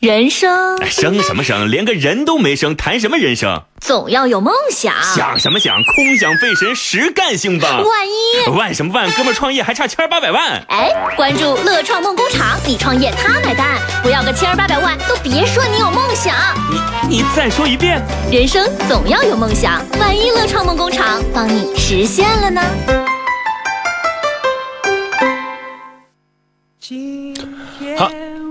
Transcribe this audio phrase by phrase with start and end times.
[0.00, 1.70] 人生生什么生？
[1.70, 3.64] 连个人都没生，谈什么人生？
[3.82, 4.94] 总要有梦想。
[5.14, 5.74] 想什么想？
[5.74, 7.68] 空想费神，实干性吧。
[7.82, 9.10] 万一万什么万？
[9.10, 10.64] 哥们创业还差千八百万。
[10.68, 13.78] 哎，关注乐创梦工厂，你创业他买单。
[14.02, 16.34] 不要个千八百万，都别说你有梦想。
[16.70, 18.02] 你你再说一遍。
[18.32, 22.62] 人生总要有梦想，万一乐创梦工厂帮你实现了呢？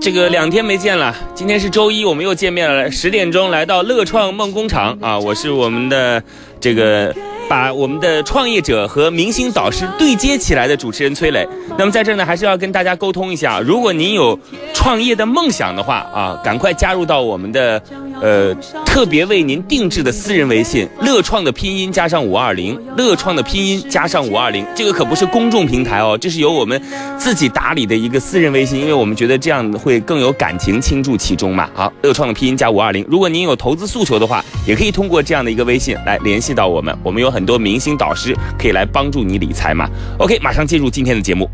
[0.00, 2.90] 这个两天没见了，今天是周一，我们又见面了。
[2.90, 6.22] 十点钟来到乐创梦工厂啊，我是我们的
[6.58, 7.14] 这个。
[7.50, 11.44] 把我们的创业者和明星导师对接起来的主持人崔磊，
[11.76, 14.38] 那么在这儿呢，还是要跟大家沟通一下，如果您有
[14.72, 17.82] 创业的梦想的话啊，赶快加入到我们的
[18.22, 18.54] 呃
[18.86, 26.80] 特别为您定制的私人微信，乐创的拼音加上五二零，乐创的拼音加上五二零，这个可不是公众平台哦，这是由我们
[27.18, 31.68] 自己打理的一个私人微信，因为我们觉得这样会更有感情倾注其中嘛。
[31.74, 37.40] 好，乐创的拼音加五二零，如果您有投资诉求的话，也可以通过这样的一个微信来联系到我们，我们有很。
[37.50, 41.50] 多明星导师可以来帮助你理财嘛？OK，马上进入今天的节目。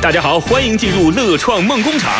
[0.00, 2.10] 大家好，欢迎进入乐创梦工厂。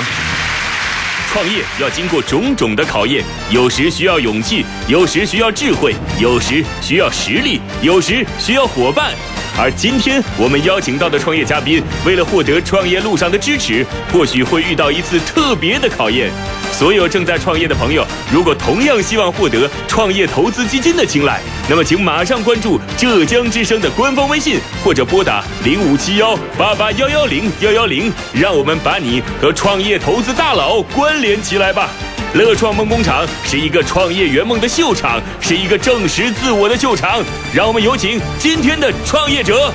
[1.32, 9.14] 创业要经过种种的考验，有时需要勇气，有时需要智慧，有时需要实力，有时需要伙伴。
[9.58, 16.30] 而今天我们邀请到的创业嘉宾，为了获得创业路上的支持，或许会遇到一次特别的考验。
[16.72, 31.90] 所有正在创业的朋友，如果同样希望获得创业投资基金的青睐，那么请马上关注浙江之声的官方微信，或者拨打零五七幺八八幺幺零幺幺零，让我们把你和创业投资大佬关联起来吧。
[32.34, 37.22] 乐创梦工厂是一个创业圆梦的秀场，是一个证实自我的秀场。
[37.52, 39.70] 让我们有请今天的创业者。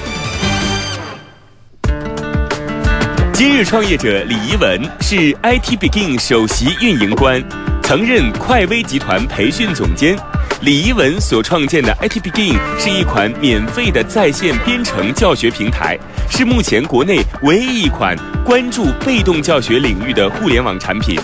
[3.32, 7.44] 今日创业者李怡文是 IT Begin 首席运营官，
[7.84, 10.18] 曾任快微集团培训总监。
[10.62, 15.96] 李怡文所创建的 IT Begin 是一款免费的在线编程教学平台，
[16.28, 21.20] 是目前国内唯一一款关注被动教学领域的互联网产品。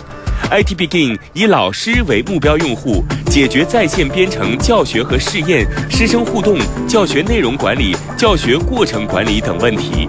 [0.52, 10.08] IT Begin 以老师为目标用户，解决在线编程教学和试验、师生互动、教学内容管理、教学过程管理等问题。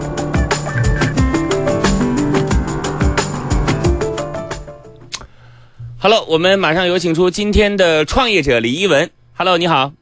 [5.98, 9.10] Hello，我们马上有请出今天的创业者李一文。
[9.32, 9.92] Hello，你好，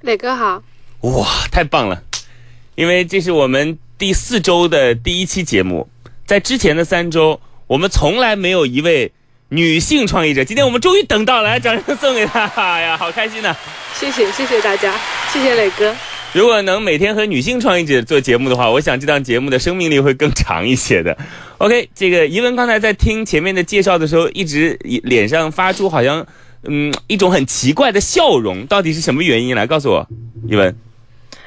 [0.00, 0.62] 磊哥好。
[1.02, 2.02] 哇，太棒了！
[2.74, 5.88] 因为这是我们第四周的第一期节目，
[6.26, 9.12] 在之前的三周，我们从来没有一位
[9.48, 10.42] 女性创业者。
[10.42, 12.44] 今天我们终于等到，来，掌声送给她！
[12.56, 13.54] 哎呀，好开心呐！
[13.94, 14.92] 谢谢，谢谢大家，
[15.32, 15.94] 谢谢磊哥。
[16.32, 21.16] 如果能每天和女性创业者做节目的话，我想这档节目的生命力会更长一些的。
[21.58, 26.26] OK，这个怡文刚才在听前面的介绍的时候，一直脸上发出好像
[26.64, 29.54] 嗯一种很奇怪的笑容，到底是什么原因？
[29.54, 30.08] 来告诉我，
[30.48, 30.76] 怡文。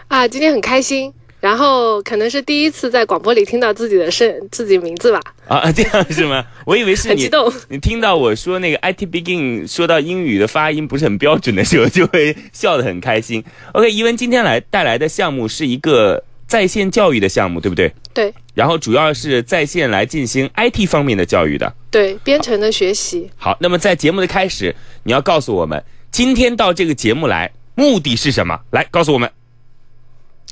[0.08, 1.14] 啊，今天很开心。
[1.44, 5.20] 然后可能是第一次在广播里听到自己的声、自己名字吧。
[5.50, 6.42] 啊，这样是吗？
[6.66, 7.24] 我以为是你。
[7.24, 7.52] 激动。
[7.68, 13.44] 你听到我说那个 IT Begin 说到英语的发音不是很标准的时候，就会笑得很开心。
[13.74, 17.92] OK，伊文今天来带来的项目是一个在线教育的项目，对不对？
[18.14, 18.34] 对。
[18.54, 21.74] 然后主要是在线来进行 IT 方面的教育的。
[21.92, 23.30] 对，编程的学习。
[23.36, 28.58] 好，那么在节目的开始，你要告诉我们今天到这个节目来目的是什么？
[28.72, 29.30] 来告诉我们。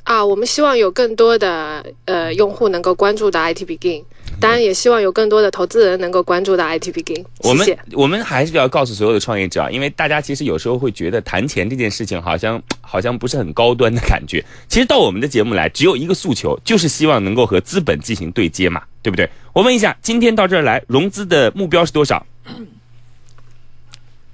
[0.03, 4.03] 啊，我们希望有更多的呃用户能够关注到 IT Begin，
[4.39, 7.23] 当然也希望有更多的投资人能够关注到 IT Begin。
[7.39, 14.43] 我们我们还是要告诉所有的创业者啊，因为大家其实有时候会觉得谈钱这件事情好像好像不是很高端的感觉。
[14.67, 19.29] 其实到我们的节目来，只有一个诉求，就是希望能够和资本进行对接嘛，对不对？
[19.53, 22.25] 我问一下，今天到这儿来融资的目标是多少？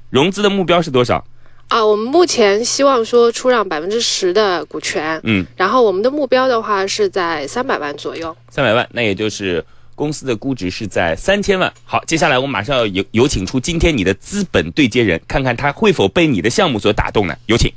[0.09, 1.23] 融资的目标是多少？
[1.67, 8.35] 啊，我们目前希望说出让百分之十的股权，嗯，然后我们的目标的话是在三百万左右。
[8.49, 9.63] 三百万，那也就是
[9.93, 11.71] 公司的估值是在三千万。
[11.83, 17.35] 好，接下来我们马上要有有请出今天你的资本对接人，看看他会否被你的项目所打动呢？
[17.47, 17.69] 有请。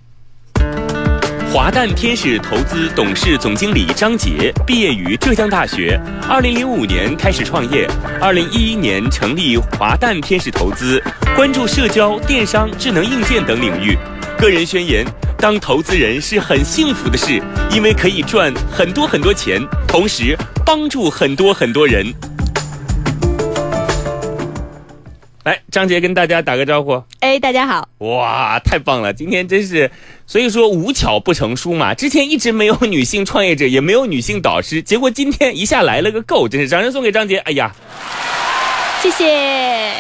[1.53, 11.03] 华诞天使投资董事总经理张杰毕业于浙江大学，二零零五年开始创业，二零一一年成立华诞天使投资，
[11.35, 13.99] 关注社交、电商、智能硬件等领域。
[14.39, 15.05] 个人宣言：
[15.39, 17.43] 当投资人是很幸福的事，
[17.73, 22.07] 因为可以赚很多很多钱，同时帮助很多很多人。
[25.43, 27.03] 来，张杰跟大家打个招呼。
[27.21, 27.89] 哎，大家好！
[27.99, 29.11] 哇，太棒了！
[29.15, 29.91] 今天真是，
[30.27, 31.95] 所以说无巧不成书嘛。
[31.95, 37.39] 之前一直没有女性创业者，也没有女性导师，结果今天一下来了个够，真是掌声送给张杰。
[37.39, 37.75] 哎呀，
[39.03, 39.95] 谢谢。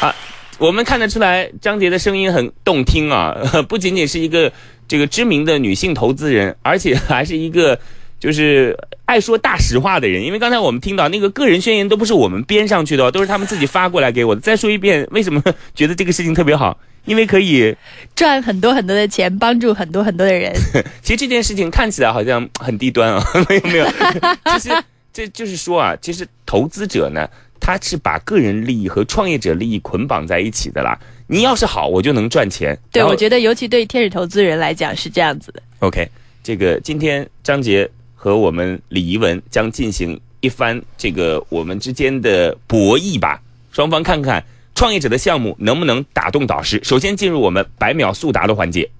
[0.00, 0.12] 啊，
[0.58, 3.32] 我们看得出来，张杰的声音很动听啊，
[3.68, 4.52] 不仅仅是一个
[4.88, 7.78] 这个知名的女性投资人，而且还是一个。
[8.20, 14.40] 就是爱说大实话的人，因为刚才我们听到那个个人宣言都不是我们编上去的，都是他们自己发过来给我的。
[14.40, 15.40] 再说一遍，为什么
[15.74, 16.78] 觉得这个事情特别好？
[17.04, 17.74] 因为可以
[18.14, 20.52] 赚很多很多的钱，帮助很多很多的人。
[21.00, 23.86] 其实这件事情看起来好像很低端啊，没有没有。
[24.52, 27.26] 其实这就是说啊，其实投资者呢，
[27.60, 30.98] 他是把个人利益和创业者利益捆绑在一起的啦。
[31.28, 32.76] 你要是好，我就能赚钱。
[32.90, 35.62] 对，我觉得尤其对天使投资人来讲是这样子的。
[35.78, 36.06] OK，
[36.42, 37.88] 这个今天张杰。
[38.20, 44.44] 和我们李怡文将进行一番这个我们之间的博弈吧，双方看看
[44.74, 46.80] 创业者的项目能不能打动导师。
[46.82, 48.90] 首先进入我们百秒速答的环节。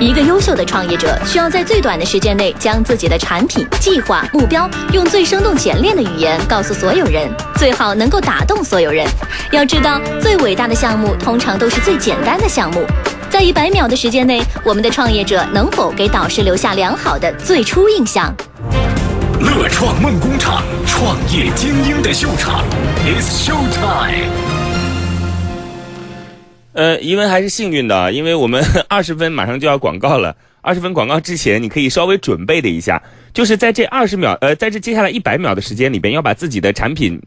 [0.00, 9.04] 一个优秀的创业者需要在最短的时间内将自己的产品、计划、目标用最生动简练的语言告诉所有人，最好能够打动所有人。
[9.52, 12.86] 要知道，最伟大的项目通常都是最简单的项目。
[13.38, 18.34] 在一百秒的时间内，我们的创业者能否给导师留下良好的最初印象？
[19.38, 22.64] 乐创梦工厂，创业精英的秀场
[23.06, 24.28] ，It's show time。
[26.72, 30.34] 呃，疑文还是幸运的，因为我们 二十分马上就要广告了。
[30.60, 33.00] 二十分广告之前，你可以稍微准备的一下，
[33.32, 37.22] 就是在这二十秒，呃，在这接下来一百秒的时间里边，要把自己的产品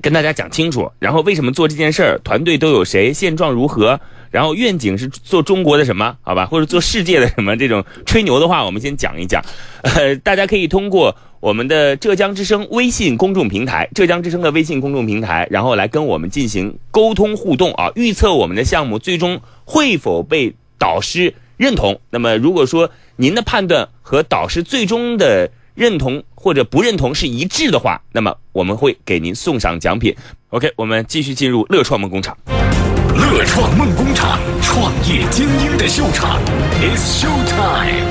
[0.00, 3.98] 跟大家讲清楚，然后为什么做这件事儿，团队都有谁，现状如何。
[4.30, 6.16] 然后愿景是做中国的什么？
[6.22, 7.56] 好吧，或者做世界的什么？
[7.56, 9.42] 这种吹牛的话，我们先讲一讲。
[9.82, 22.00] 呃，大家可以通过我们的浙江之声微信公众平台，浙江之声的微信公众平台，然后来跟我们进行沟通互动啊，预测我们的项目最终会否被导师认同。
[22.10, 30.14] 那么，如果说您的判断和导师最终的认同或者不认同是一致的话，那么我们会给您送上奖品。
[30.50, 32.36] OK，我们继续进入乐创梦工厂。
[33.18, 36.40] 乐创梦工厂，创业精英的秀场
[36.80, 38.06] ，It's show time。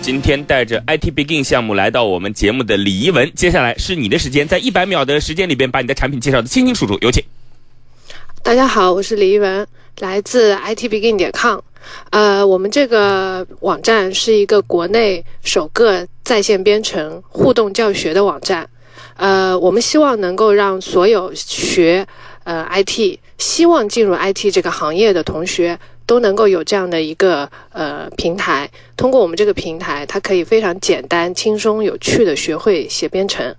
[0.00, 7.22] 今天带着 IT Begin 项目来到我们节目的李一文，接下来是你的时间，在一百秒的时间里边，把你的产品介绍的清清楚楚，有请。
[8.42, 9.66] 大家好，我是李一文，
[9.98, 11.60] 来自 IT Begin 点 com。
[12.08, 18.66] 呃，我们这个网站是一个国内首个在线编程互动教学的网站。
[19.16, 22.06] 呃，我们希望能够让所有学
[22.44, 23.18] 呃 IT。
[23.38, 33.54] 希望进入 IT 这个行业的同学都能够有这样的一个呃平台，通过我们这个平台，它可以非常简单、轻松、有趣的学会写编程。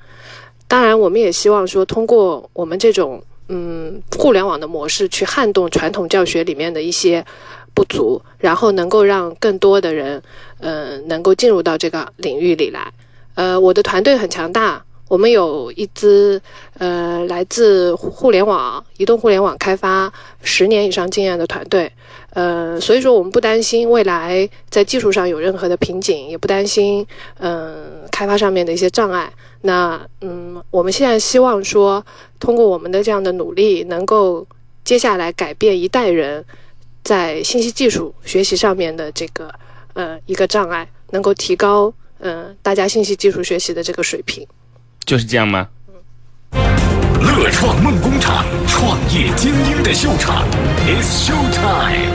[0.69, 7.25] 当然，我们也希望说，通过我们这种嗯互联网的模式，去撼动传统教学里面的一些
[7.73, 10.23] 不足，然后能够让更多的人
[10.59, 12.93] 嗯能够进入到这个领域里来。
[13.35, 14.85] 呃，我的团队很强大。
[15.13, 16.41] 我们有一支
[16.79, 20.11] 呃来自互联网、移动互联网开发
[20.41, 21.91] 十年以上经验的团队，
[22.31, 27.05] 呃，所以说我们不担心未来在技术上有任何的瓶颈，也不担心
[27.37, 29.31] 嗯开发上面的一些障碍。
[29.61, 32.03] 那嗯，我们现在希望说，
[32.39, 34.43] 通过我们的这样的努力，能够
[34.83, 36.43] 接下来改变一代人
[37.03, 39.53] 在信息技术学习上面的这个
[39.93, 44.43] 呃一个障碍，能够提高嗯大家信息技术学习的这个水平。
[45.05, 45.67] 就是这样吗？
[46.53, 50.45] 乐创梦工厂，创业精英的秀场
[50.87, 52.13] ，It's show time。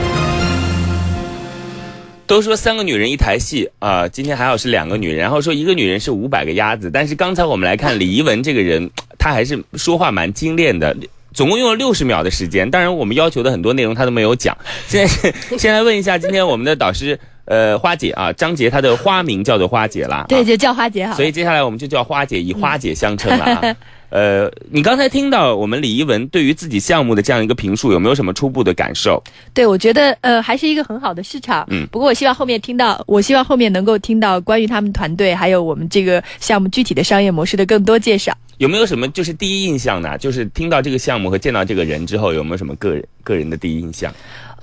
[2.25, 6.89] 都说三个女人一台戏啊，今天还好是两个女人，然后说一个女人是五百个鸭子。
[6.91, 10.95] 但是刚才我们来看李怡文这个人，她还是说话蛮精炼的，
[11.33, 12.69] 总共用了六十秒的时间。
[12.69, 14.57] 当然，我们要求的很多内容她都没有讲。
[14.87, 17.19] 现在先来问一下，今天我们的导师。
[17.49, 21.15] 呃，花姐啊，张杰他的花名叫做花姐啦，对，就叫花姐好。
[21.15, 23.75] 所以接下来我们就叫花姐，以花姐相称了啊。
[24.11, 29.23] 呃，你刚才听到我们李一文对于自己项目的这样一个评述，有没有什么初步的感受？
[29.51, 31.65] 对，我觉得呃还是一个很好的市场。
[31.71, 38.31] 嗯，不过我希望后面听到，我希望后面能够听到关于他们团队还有我们这个项目具体的商业模式的更多介绍。
[38.57, 40.17] 有没有什么就是第一印象呢？
[40.17, 44.13] 就是听到这个项目和见到这个人之后，有没有什么个人个人的第一印象？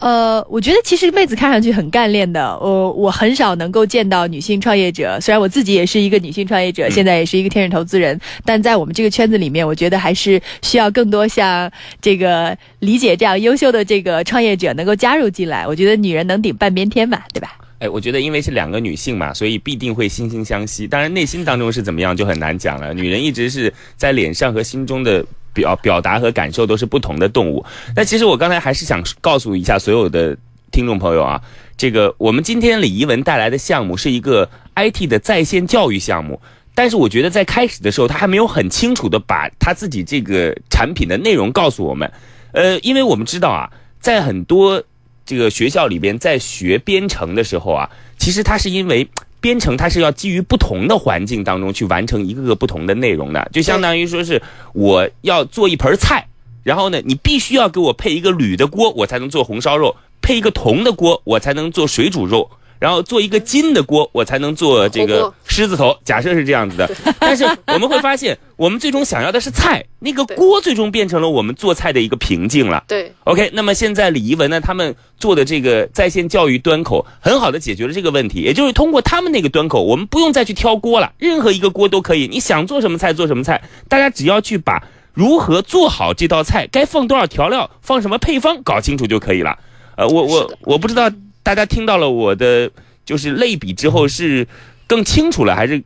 [0.00, 2.58] 呃，我觉得其实妹子看上去很干练的。
[2.60, 15.66] 我我很少能够见到女性创业者，虽然我自己也是一个女性创业者，现在也是一个天使投资人，但在我们这个圈子里面，我觉得还是需要更多像这个理解这样优秀的这个创业者能够加入进来。
[15.66, 17.56] 我觉得女人能顶半边天嘛，对吧？
[17.78, 20.86] 哎，我觉得因为是两个女性嘛，所以必定会惺惺相惜。
[20.86, 22.94] 当然，内心当中是怎么样就很难讲了。
[22.94, 25.22] 女人一直是在脸上和心中的
[25.56, 27.64] 表表达和感受都是不同的动物。
[27.96, 30.36] 那其实我刚才还是想告诉一下所有的
[30.70, 31.40] 听众朋友啊，
[31.76, 36.40] 这个我们今天李怡文带来的项目是一个 IT 的在线教育项目。
[36.75, 42.12] 但是我觉得在开始的时候，他还没有很清楚的把他自己这个产品的内容告诉我们。
[42.52, 44.82] 呃，因为我们知道啊，在很多
[45.25, 49.08] 这个学校里边，在学编程的时候啊，其实他是因为
[49.46, 56.26] 编程它是要基于不同的环境当中去完成一个个不同的内容的，就相当于说是我要做一盆菜，
[56.64, 62.50] 然后呢，你必须要给我配一个铝的锅，我才能做红烧肉；配一个铜的锅，我才能做水煮肉。
[62.78, 65.97] 然后做一个金的锅，我才能做这个狮子头。
[66.04, 72.85] 假设是这样子的， 但是我们会发现，我们最终想要的是菜，那个锅最终变成了我们做菜的一个瓶颈了。
[72.87, 78.40] 对，OK，那么现在李一文呢，他们做的这个在线教育端口，很好的解决了这个问题。
[78.40, 84.83] 也就是通过他们那个端口，我们不用再去挑锅了，任何一个锅都可以，你想做什么菜做什么菜，大家只要去把
[85.14, 89.59] 如何做好这道菜，该放多少调料，放什么配方，搞清楚就可以了。
[89.97, 91.11] 呃，我我我不知道。
[91.46, 92.68] 大家听到了我的
[93.04, 94.44] 就是类比之后，是
[94.88, 95.80] 更清楚了，还是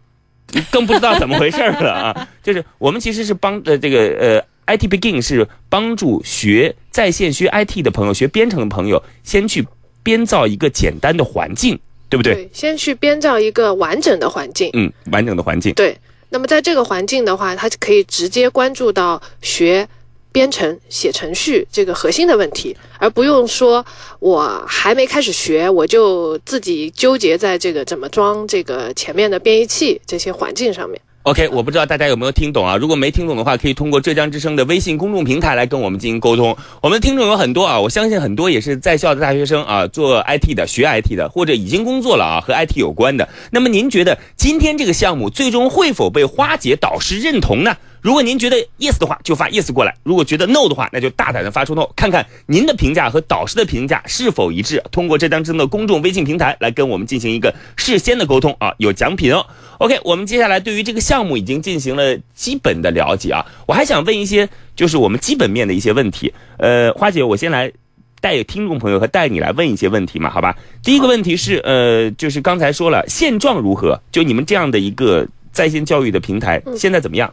[0.70, 2.28] 更不知道怎么回事了啊？
[2.42, 9.66] 就是我们其实是帮呃这个呃 IT Begin 是帮助学在线学 IT 的朋友、学编程的朋友，先去
[10.02, 12.36] 编造一个简单的环境，对不对？
[12.36, 14.70] 对，先去编造一个完整的环境。
[14.72, 15.74] 嗯，完整的环境。
[15.74, 15.94] 对，
[16.30, 19.86] 那么在这个环境的话，它可以直接关注到学。
[20.32, 23.84] 编程写程序这个核心的问题，而不用说
[24.18, 31.00] 我还没开始学，我就自己纠结在这个怎么装这个前面的编译器这些环境上面。
[31.24, 32.78] OK，我不知道大家有没有听懂啊？
[32.78, 36.56] 如果没听懂的话，可以通过浙江之声的微信公众平台来跟我们进行沟通。
[36.80, 43.28] 我们的听众有很多啊，我相信很多也是在校的大学生啊，做 IT 的、学 IT 的，或者已经工作了啊，和 IT 有关的。
[43.50, 47.76] 那么您觉得今天这个项目最终会否被花姐导师认同呢？
[48.00, 54.82] 如果您觉得 yes 的话，就发 yes 过来；如果觉得 no 的话，那就大胆的发出 no，看看您的评价和导师的评价是否一致。
[54.90, 59.44] 通过这当中的公众微信平台来跟我们进行一个事先的沟通啊，有奖品哦。
[59.78, 66.32] OK，我们接下来对于这个项目已经进行了基本的了解啊，我还想问一些就是我们基本面的一些问题。
[66.58, 67.72] 呃，花姐，我先来
[68.20, 70.56] 带听众朋友和带你来问一些问题嘛，好吧？
[70.82, 73.98] 第一个问题是，呃，就是刚才说了现状如何？
[74.12, 77.32] 就你们这样的一个在线教育的平台，现在怎么样？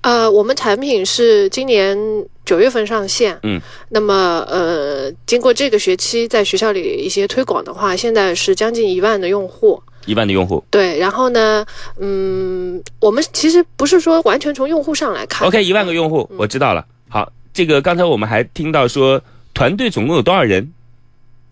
[0.00, 1.96] 呃，我们产品是今年
[2.44, 11.66] 九月份上线，嗯，那么呃，经过这个学期在学校里一些推广的话，现在是将近一万的用户，一万的用户，对，然后呢，
[11.98, 16.84] 嗯，我们其实不是说完全从用户上来看，OK，一万个用户，我知道了。
[17.08, 19.20] 好，这个刚才我们还听到说，
[19.52, 20.72] 团队总共有多少人？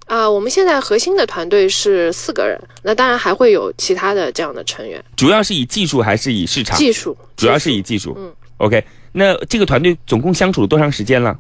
[0.07, 5.05] 啊，我们现在核心的团队是四个人，那当然还会有其他的这样的成员。
[5.17, 6.79] 主要是以技术还是以市场？
[6.79, 8.15] 技术，主要是以技术。
[8.17, 8.83] 嗯，OK。
[9.13, 11.37] 那这个团队总共相处了多长时间了？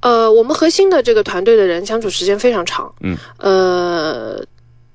[0.00, 2.92] 呃，我们核心的这个团队的人相处时间非常长。
[3.00, 4.44] 嗯，呃，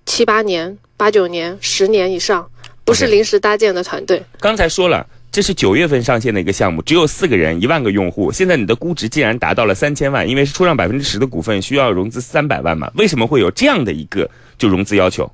[0.06, 2.46] 七八年、八九年、十年以上，
[2.84, 4.22] 不是临时搭建的团队。
[4.40, 5.06] 刚才说了。
[5.36, 8.32] 这是九月份上线的一个项目，只有四个人，一万个用户。
[8.32, 12.90] 现在你的估值竟然达到了三千万，因为是出让百分之十的股份，需要融资三百万嘛？
[12.96, 15.30] 为什么会有这样的一个就融资要求？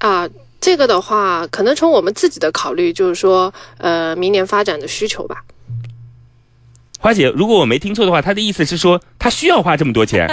[0.00, 0.28] 啊，
[0.60, 5.44] 这个的话，可能从我们自己的考虑，就是说，呃，明年发展的需求吧。
[7.00, 10.28] 花姐，如果我没听错的话，他的意思是说他需要花这么多钱，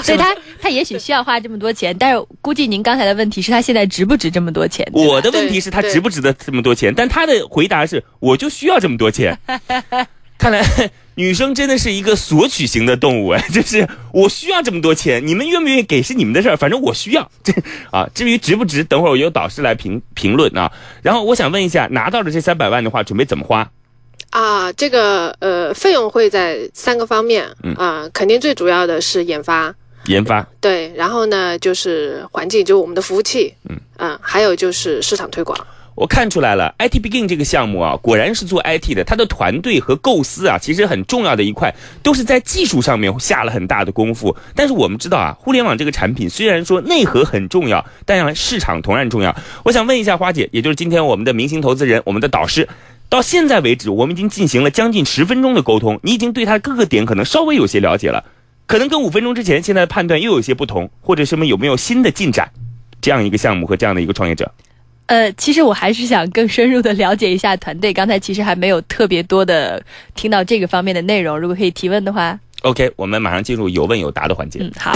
[0.00, 4.88] 所以他他也许需要花这么多钱，但是估计您刚才的问题是他现在值不值这么多钱？
[4.92, 6.94] 我的问题是他值不值得这么多钱？
[6.94, 9.36] 但他的回答是我就需要这么多钱。
[10.38, 10.64] 看来
[11.16, 17.52] 女生真的是一个索取型的动物哎， 就是我需要这么多钱，你们愿不愿意给是你们的事儿，反正我需要这
[17.90, 18.08] 啊。
[18.14, 20.70] 至于值不值，等会儿我由导师来评评论啊。
[21.02, 23.68] 然后我想问一下，拿到了这三百万的话，准备怎么花？
[24.30, 29.74] 啊，这个呃，费用会在三个方面，嗯啊，肯定最主要的是研发，
[30.06, 35.58] 研发对，然后呢就是环境，就是我们的服务器，嗯，啊，还有就是市场推广。
[35.96, 44.34] 我看出来了，IT Begin 这个项目啊，果然是做 IT 的，它的团队和构思啊，其实很重要的一块都是在技术上面下了很大的功夫。
[44.54, 49.36] 但是我们知道啊，互联网这个产品虽然说内核很重要，但市场同样重要。
[49.64, 52.66] 我想问一下花姐，也就是今天我们的明星投资人，我们的导师。
[53.10, 58.24] 到现在为止，我们已经进行了将近十分钟的沟通，你已经对他各个点可能稍微有些了解了，
[58.66, 62.50] 可能跟五分钟之前现在的判断又有些不同，或者什么有没有新的进展？
[63.02, 64.52] 这样一个项目和这样的一个创业者，
[65.06, 67.92] 呃，其实我还是想更深入的了解一下团队。
[67.92, 69.82] 刚才其实还没有特别多的
[70.14, 74.58] 听到这个方面的内容，如果可以提问的话，OK，我们马上进入有问有答的环节。
[74.60, 74.92] 嗯，好。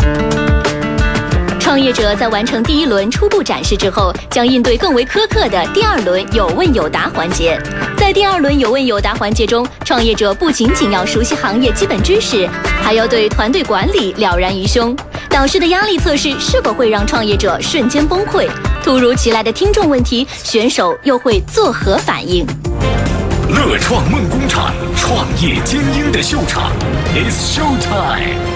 [1.64, 7.59] 创业者在完成第一轮初步展示之后，将应对更为苛刻的第二轮有问有答环节。
[7.97, 12.47] 在第二轮有问有答环节中，创业者不仅仅要熟悉行业基本知识，
[12.83, 14.94] 还要对团队管理了然于胸。
[15.30, 18.47] 导师的压力测试是否会让创业者瞬间崩溃？
[18.85, 22.47] 突如其来的听众问题，选手又会作何反应？
[23.49, 26.71] 乐创梦工厂，创业精英的秀场
[27.14, 28.53] ，It's Show Time。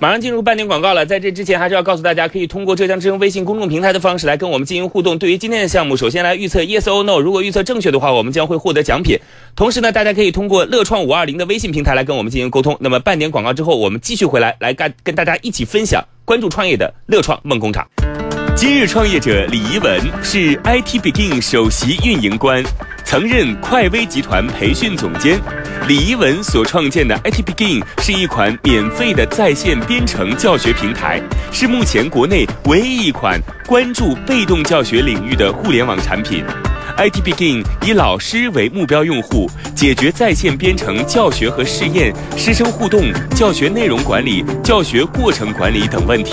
[0.00, 5.18] 马上进入半点广告了，在这之前还是要告诉大家，可以通过浙江之声微信公众平台的方式来跟我们进行互动。
[5.18, 9.18] 对于今天的项目，首先来预测 yes or no，如果预测正确的话，我们将会获得奖品。
[9.56, 12.76] 同时呢，大家可以通过乐创五二零的微信平台来跟我们进行沟通。
[12.78, 17.84] 那么半点广告之后，我们继续回来，来跟跟大家一起分享关注创业的乐创梦工厂。
[18.54, 22.62] 今日创业者李怡文是 IT Begin 首席运营官，
[23.10, 25.40] 曾任快威集团培训总监。
[25.86, 31.18] 李一文所创建的 IT Begin 是一款免费的在线编程教学平台，
[31.50, 36.44] 是目前国内唯一一款关注被动教学领域的互联网产品。
[36.98, 46.32] IT Begin 以老师为目标用户，解决在线编程教学和试验、师生互动、教学内容管理、教学过程管理等问题。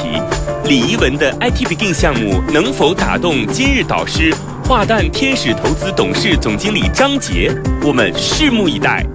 [0.63, 7.55] 李一文的 IT Begin 项目能否打动今日导师华诞天使投资董事总经理张杰？
[7.83, 9.05] 我们拭目以待。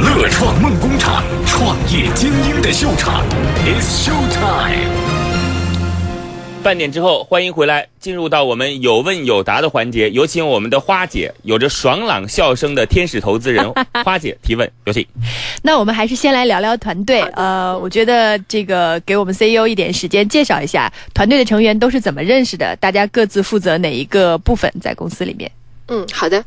[0.00, 3.24] 乐创梦工厂，创业精英的秀场
[3.64, 5.09] ，It's Show Time。
[6.62, 10.10] 半点之后，欢迎回来，进入到我们有问有答的环节。
[10.10, 13.72] 有请我们的花姐，有着爽朗笑声的天使投资人
[14.04, 15.06] 花姐提问，有请。
[15.62, 17.22] 那我们还是先来聊聊团队。
[17.32, 25.50] 呃，我觉得这个给我们 CEO 一点时间，介绍一下团队的成员都是怎么认识的，大家各自负责哪一个部分在公司里面。
[25.88, 26.44] 嗯，好的。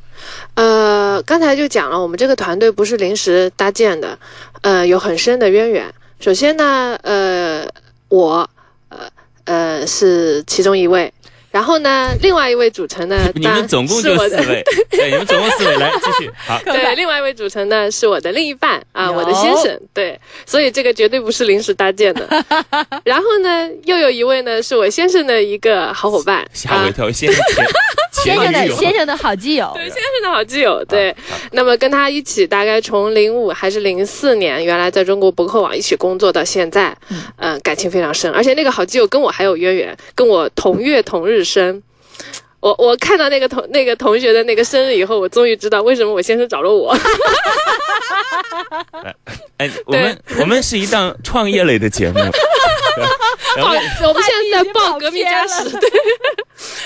[0.53, 4.17] 呃，刚才就讲了，我们这个团队不是临时搭建的，
[4.61, 5.91] 呃，有很深的渊源。
[6.19, 7.67] 首先呢，呃，
[8.09, 8.49] 我，
[9.45, 9.73] 呃。
[9.85, 11.13] 是其中一位。
[11.53, 16.31] 然后呢，另外一位组成呢， 你们总共就四位， 对，你们总共四位，来继续。
[16.47, 22.27] 好，对，另外一位组成呢是我的另一半啊，我的先生，对，所以这个绝对不是临时搭建的。
[23.03, 27.39] 然后呢，又有一位呢是我先生的一个好伙伴，吓我一跳，先生。
[28.23, 31.13] 先生的先生的好基友，对先生的好基友，对。
[31.51, 36.95] 那么跟他一起，大概从零五还是零四年，原来在中国博客网一起工作到现在，
[37.37, 38.31] 嗯，感情非常深。
[38.31, 41.83] 而且那个好基友跟我还有渊源，跟我同月同日生。
[42.59, 46.95] 我我看到那个同那个同学的那个生日以后，我终于知道为什么我先生找了我。
[49.57, 52.19] 哎，我们我们是一档创业类的节目。
[53.59, 53.73] 好，
[54.07, 55.69] 我们现在在报革命家史。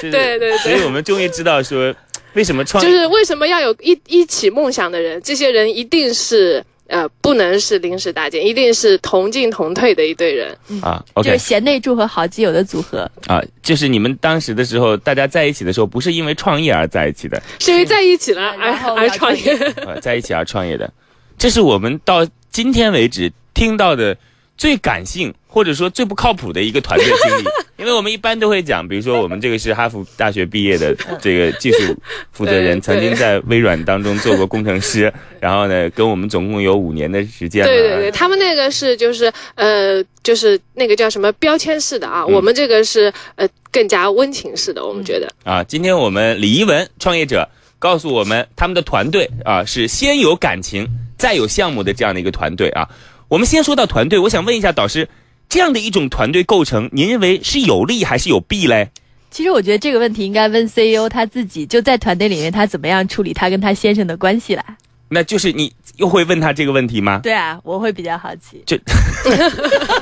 [0.01, 1.93] 对 对对，所以我们终于知道说，
[2.33, 6.63] 为什么创就是为什么要有一一起梦想的人，这些人一定是。
[6.87, 11.03] 呃，不能是临时搭建，一定是同进同退的一对人啊。
[11.17, 13.41] 就是贤内助和好基友的组合啊。
[13.61, 19.53] 就是你们当时的时候，大家在一起的时候，不是因为创业而在一起的，是因为在一起了而而创业。
[19.85, 20.91] 呃， 在一起而创业的，
[21.37, 24.17] 这是我们到今天为止听到的
[24.57, 25.33] 最感性。
[25.49, 27.43] 或者说最不靠谱的一个团队经历，
[27.77, 31.97] 因为我们一般都会讲，比如说我们这个是哈佛大学毕业的这个技术
[32.31, 37.65] 负责人，曾经在微软当中做过工程师，然后呢，跟我们总共有五年的时间。
[37.65, 52.87] 对对对，他们那个是就是呃就是那个叫什么标签式的啊，我们这个是呃更加温情式的，我们觉得啊，今天我们李一文创业者告诉我们，他们的团队啊是先有感情再有项目的这样的一个团队啊。
[53.29, 55.09] 我们先说到团队，我想问一下导师。
[55.49, 58.89] 这样的一种团队构成，您认为是有利还是有弊嘞？
[59.31, 64.63] 其实我觉得这个问题应该问 CEO 他自己，就在团队里面他怎么样处理他跟他先生的关系啦。
[65.07, 67.21] 那就是你又会问他这个问题吗？
[67.23, 68.61] 对啊，我会比较好奇。
[68.65, 68.77] 就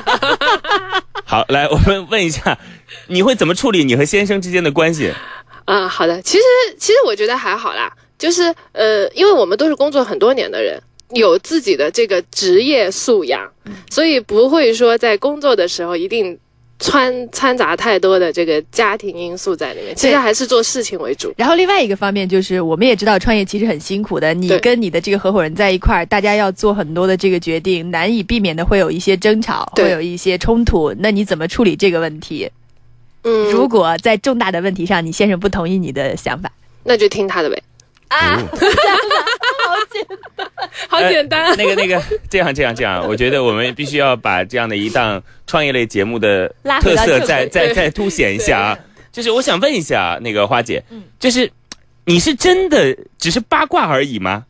[1.24, 2.58] 好，来我们问一下，
[3.06, 5.14] 你会怎么处理你和先生之间的关系？
[5.66, 6.44] 啊，好的，其实
[6.80, 10.82] 其实我觉得还好啦，就是呃，因为我们都是工作很多年的人。
[11.16, 13.42] 有自己的这个职业素养，
[13.90, 16.38] 所以不会说在工作的时候一定
[16.78, 19.96] 掺掺杂太多的这个家庭因素在里面。
[19.96, 21.34] 其实还是做事情为主。
[21.38, 24.34] 然后另外一个方面就是，我们也知道创业其实很辛苦的。
[24.34, 30.94] 你跟你的这个合伙人在一块儿，大家要做很多的这个决定，难以避免的会有一些争吵，会有一些冲突。
[31.00, 32.52] 那你怎么处理这个问题？
[33.24, 36.52] 嗯，如果在重大的问题上，你先生不同意你的想法，
[36.84, 37.64] 那就听他的呗。
[38.10, 38.58] 啊，好
[39.92, 40.48] 简单，
[40.90, 41.58] 好简单。
[41.58, 46.48] 那个那个，这样这样这样， 我觉得我们必须要把这样的一档创业类节目的
[46.82, 48.80] 特色再再再凸显一下啊！
[49.12, 50.84] 就是我想问一下那个花姐，
[51.20, 51.52] 就是
[52.06, 54.46] 你是真的只是八卦而已吗？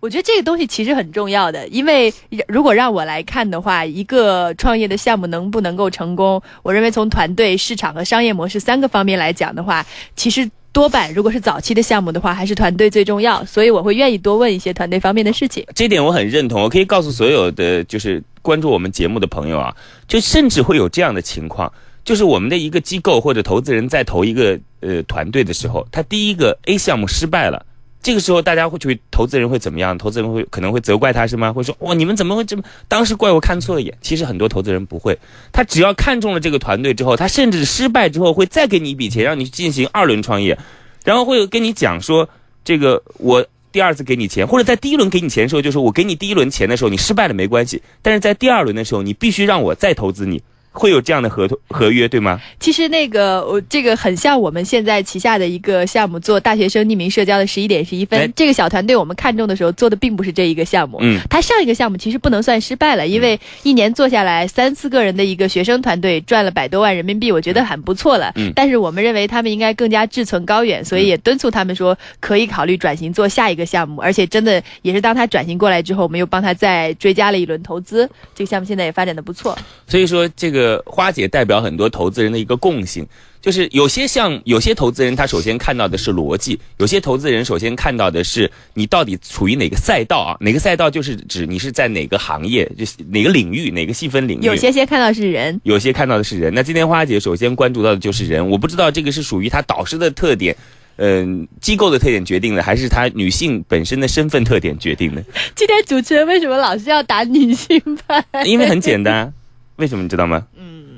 [0.00, 2.12] 我觉得这个东西其实很重要的，因为
[2.46, 9.82] 如果让我来看的话，一个创业的项目能不能够成功，我认为从团队、市场和商业模式三个方面来讲的话，
[10.14, 13.44] 其实多半如果是早期的项目的话，还是团队最重要。
[13.44, 15.64] 所以我会愿意多问一些团队方面的事情。
[15.72, 19.74] 这点我很认同，我可以告诉所有的就是关注我们节目的朋友啊，
[20.08, 21.72] 就甚至会有这样的情况，
[22.04, 27.64] 就是我们的一个机构或者投资人在投一个呃团队的时候，他第一个 A 项目失败了。
[28.04, 29.96] 这个时候，大家会去投资人会怎么样？
[29.96, 31.50] 投资人会可能会责怪他是吗？
[31.50, 32.62] 会说哇，你们怎么会这么？
[32.86, 33.96] 当时怪我看错了眼。
[34.02, 35.18] 其实很多投资人不会，
[35.50, 40.58] 他只要看中了这个团队之后，他甚至失败之后会再给你一笔钱，让你进行二轮创业，
[41.02, 42.28] 然后会跟你讲说，
[42.62, 50.42] 这个我第二次给你钱，或者在第一轮给你钱的时候，就说我给你第一轮钱的时候，你失败了没关系，但是在第二轮的时候，你必须让我再投资你。
[50.74, 52.40] 会有这样的合同合约对吗？
[52.58, 58.32] 其实那个我这个很像我们现在旗下的一个项目，做大学生匿名社交的十一点十一分。
[58.34, 68.32] 这个小团队我们看中的时候做的并不是这一个项目，嗯，他上一个项目其实不能算失败了，因为一年做下来三四个人的一个学生团队赚了百多万人民币，我觉得很不错了。
[68.34, 79.56] 嗯，但是我们认为他们应该更加志存高远，所以也敦促他们说可以考虑转型做下一个项目，而且真的也是当他转型过来之后，我们又帮他再追加了一轮投资，这个项目现在也发展的不错。
[79.86, 81.24] 所以说这个花姐。
[81.34, 83.04] 代表很多投资人的一个共性，
[83.40, 90.36] 就是有些像有些投资人，他首先看到的是逻辑；有些投资人首先看到的是你到底处于哪个赛道啊？
[90.38, 94.44] 哪个赛道就是指你是在哪个行业，就是哪个领域，哪个细分领域。
[94.44, 96.54] 有些先看到是人，有些看到的是人。
[96.54, 100.56] 那今天花姐首先关注到的就是人，我不知道这个是属于她导师的特点，
[100.96, 105.24] 嗯，机构的特点决定的，还是她女性本身的身份特点决定的？
[105.56, 108.24] 今天主持人为什么老是要打女性牌？
[108.44, 109.32] 因为很简单，
[109.76, 110.46] 为什么你知道吗？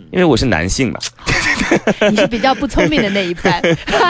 [0.06, 0.12] 嗯。
[0.12, 0.98] 因为我是男性嘛，
[2.10, 3.60] 你是比较不聪明的那一派。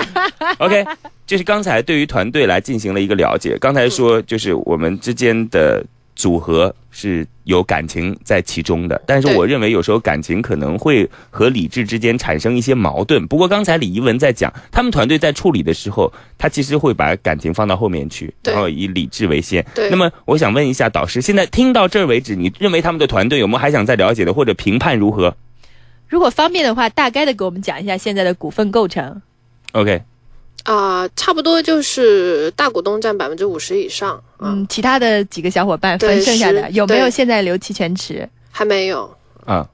[0.59, 0.85] OK，
[1.27, 3.57] 就是刚才对于团队来进行了一个了解。
[3.59, 13.27] 刚才说就是我们之间的组合是有感情在其中的，但是我认为有时候感情可能会和理智之间产生一些矛盾。
[13.27, 19.65] 不过刚才李一文在讲，他们团队在处理的时候，他其实会把感情放到后面去，然后以理智为先。
[19.91, 25.37] 那么我想问一下导师，现在听到这儿为止，你认为他们的团队有没有还想再了解的，或者评判如何？
[26.09, 29.21] 如果方便的话，大概的给我们讲一下现在的股份构成。
[29.73, 30.03] OK，
[30.65, 34.23] 啊，差不多就是大股东占百分之五十以上。
[34.39, 38.29] 嗯，其他的几个小伙伴分剩下的有没有现在留期权池？
[38.51, 39.17] 还没有。
[39.45, 39.69] 啊，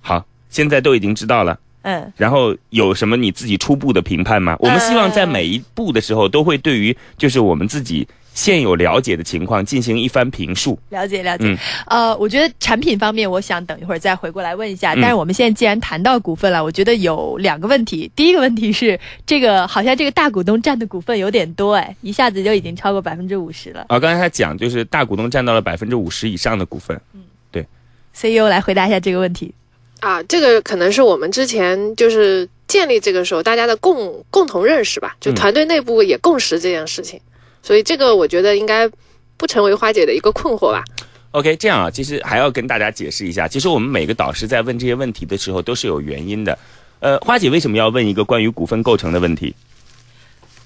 [0.00, 1.58] 好，现在都已经知道了。
[1.82, 2.12] 嗯。
[2.16, 4.56] 然后有什么你自己初步的评判吗？
[4.60, 8.06] 我们希望在每一步的时候都会对于就是我们自己。
[8.36, 11.58] 现有了解的情况进行一番评述，了解了解。
[11.86, 14.94] 呃，我觉得产品方面，我想等一会儿再回过来问一下。
[14.94, 18.08] 但是我们现在既然谈到股份了，我觉得有两个问题。
[18.14, 23.86] 第一个问题是，这个好像这个大股东占的股份有点多，哎，一下子就已经超过百分之五十了。
[23.88, 26.94] 啊，刚才他讲就是大股东占到了百分之五十以上的股份。
[27.14, 27.66] 嗯，对。
[28.12, 29.54] CEO 来回答一下这个问题。
[30.00, 37.18] 啊，这个可能是我们之前就是建立这个时候大家的共共同认识吧，就团队内部也共识这件事情。
[37.66, 38.88] 所以这个我觉得应该
[39.36, 40.84] 不成为花姐的一个困惑吧。
[41.32, 46.56] OK，这样啊，其实还要跟大家解释一下，其实我们每个导师在问这些问题的时候都是有原因的。
[47.00, 49.52] 呃，花姐为什么要问一个关于股份构成的问题？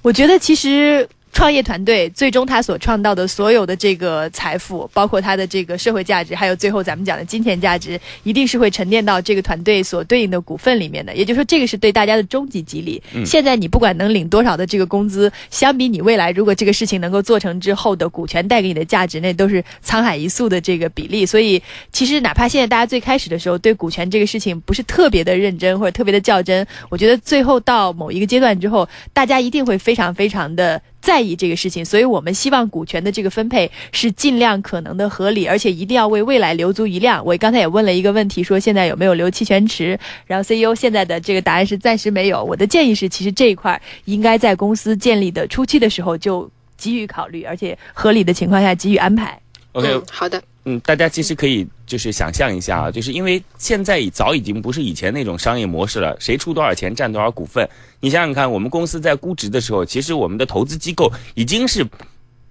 [0.03, 1.09] 我觉得其实。
[1.33, 11.15] 创业团队最终他所创造的所有的这个财富，包括他的这个社会价值，还有最后咱们讲的金钱价值，一定是会沉淀到这个团队所对应的股份里面的。
[11.15, 13.01] 也就是说，这个是对大家的终极激励。
[13.25, 21.25] 现在你不管能领多少的这个工资，相比你未来如果这个事情能够做成之后的股权带给你的价值，那都是沧海一粟的这个比例。
[21.25, 21.63] 所以，
[21.93, 30.83] 其实哪怕现在大家最开始的时候对股权这个事情不是特别的认真或者特别的较真，我觉得最后到某一个阶段之后，大家一定会非常非常的。
[31.01, 37.25] 在意这个事情，所以我们希望股权的这个分配是尽量可能的合理，而且一定要为未来留足余量。
[37.25, 39.99] 我刚才也问了一个问题，说现在有没有留期权池？
[40.27, 42.45] 然后 CEO 现在的这个答案是暂时没有。
[42.45, 49.41] 我的建议是，其实这一块应该在公司建立的初期的时候就给予考虑，而且合理的情况下给予安排。
[49.73, 50.43] OK，好的。
[50.67, 57.69] 嗯，大家其实可以就是想象一下啊，就是因为现在早已经不是以前那种商业模式了，谁出多少钱占多少股份。
[57.99, 61.85] 你想想看，我们公司在估值的时候，其实我们的投资机构已经是。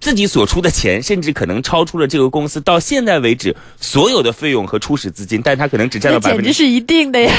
[0.00, 7.32] 自己所出的钱，甚至可能超出了这个公司到现在为止所有的费用和初始资金，但他可能只占到百分之，简直是一定的呀，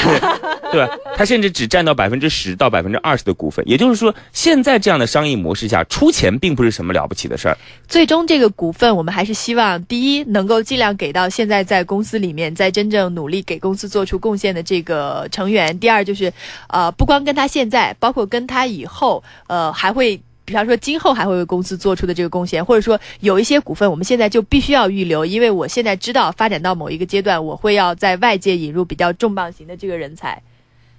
[0.70, 0.96] 对吧？
[1.16, 7.58] 他甚至只占到百分之十到百分之二十的股份，也就是说，现在这样的商业模式下，出钱并不是什么了不起的事儿。
[7.88, 16.32] 最终，这个股份我们还是希望，第一，能够尽量给到现在在公司里面在真正努力给公司做出贡献的这个成员；第二，就是，
[16.68, 20.20] 呃，不光跟他现在，包括跟他以后，呃，还会。
[20.44, 30.42] 比方说今后还会为公司做出的这个贡献，或者说有一些股份我们现在就必须要预留，因为我现在知道发展到某一个阶段，我会要在外界引入比较重磅型的这个人才。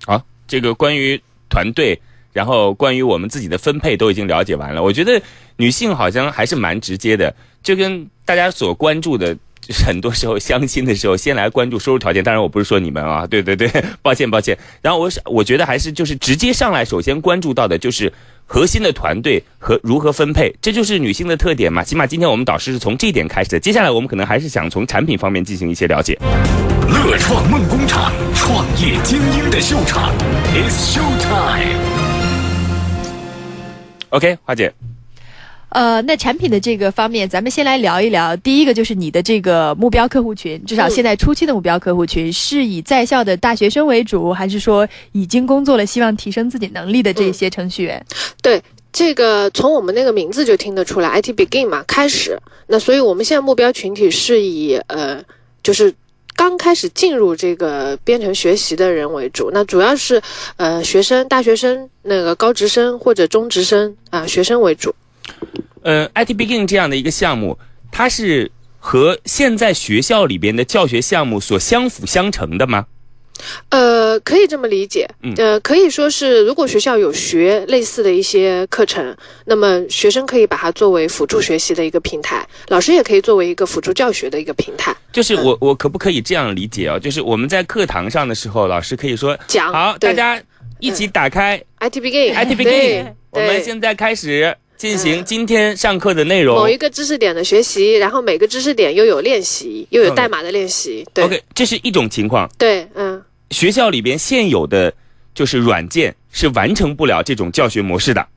[0.05, 1.99] 好，这个关于团队，
[2.31, 4.81] 然后关于我们自己的分配都已经了解完了。
[4.81, 5.21] 我觉得
[5.57, 9.37] 女性好像还是蛮直接的，就跟大家所关注的。
[9.65, 12.21] 就是很多时候相亲的时候，先来关注收入条件。
[12.21, 13.71] 当然，我不是说你们啊，对对对，
[14.03, 14.57] 抱歉抱歉。
[14.81, 18.11] 然后我是我觉得还是就是直接上来，首先关注到的就是
[18.45, 21.83] 核心的团队和如何分配，这就是女性的特点嘛。
[21.83, 23.59] 起码今天我们导师是从这一点开始的。
[23.59, 26.17] 接下来我们可能还是想从产品方面进行一些了解。
[26.87, 30.13] 乐创梦工厂，创业精英的秀场
[30.53, 31.79] ，It's Show Time。
[34.09, 34.71] OK，花姐，
[35.73, 38.35] 呃，那产品的这个方面，咱们先来聊一聊。
[38.37, 48.05] 第一个就是你的这个目标客户群，至少现在初期的目标客户群是以在校的大学生为主，还是说已经工作了、希望提升自己能力的这些程序员？
[48.43, 52.37] 对，这个从我们那个名字就听得出来，IT Begin 嘛，开始。
[52.67, 55.23] 那所以我们现在目标群体是以呃，
[55.63, 55.91] 就是
[56.35, 59.49] 刚开始进入这个编程学习的人为主。
[59.51, 60.21] 那主要是
[60.57, 64.93] 呃学生、大学生、那个高职生或者中职生啊、学生为主。
[65.83, 67.57] 呃，IT Begin 这样的一个项目，
[67.91, 72.85] 它是和现在学校里边的教学项目所相辅相成的吗？
[73.69, 79.15] 呃，可以这么理解，嗯呃，可以说是，如果学校有学类似的一些课程，
[79.45, 86.97] 那么学生可以把它作为辅助学习的一个平台，老师也可以作为一个辅助教学的一个平台就是我我可不可以这样理解啊？
[86.99, 89.73] 就是我们在课堂上的时候，老师可以说讲。
[89.73, 90.41] 好，大家
[90.79, 96.57] 一起打开 IT Begin IT Begin，我们现在开始进行今天上课的内容。
[96.57, 101.07] 某一个知识点的学习，然后每个知识点又有练习，又有代码的练习。
[101.13, 102.51] 对 OK，这是一种情况。
[102.57, 104.93] 对，嗯，学校里边现有的
[105.33, 108.27] 就是软件是完成不了这种教学模式的。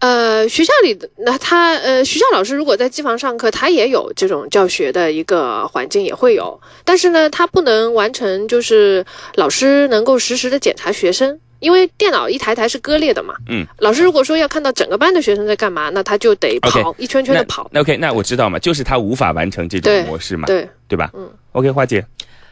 [0.00, 11.38] 呃，学校里的那他呃，学校老师如果在机房上课，他也有这种教学的一个环境，也会有，但是呢，他不能完成就是老师能够实时的检查学生。
[11.60, 21.10] 因为电脑一台台是割裂的嘛，嗯，老师如果说要看到整个班的学生在干嘛，那他就得跑一圈圈的跑，那 OK，那我知道嘛，就是他无法完成这种模式嘛，对，对吧？
[21.14, 22.04] 嗯，OK，花姐，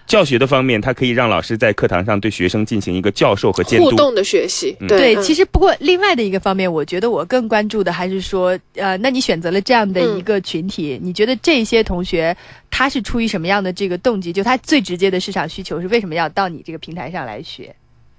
[0.07, 3.90] 教学的方面，它可以让老师在课堂上对学生进行一个教授和监督。
[3.90, 12.37] 互动的学习，嗯对，嗯其实不过另外的一个方面，我觉得我更关注的还是说，呃，那你选择了这样的一个群体，你觉得这些同学
[12.71, 14.33] 他是出于什么样的这个动机？
[14.33, 17.75] 就他最直接的市场需求是为什么要到你这个平台上来学？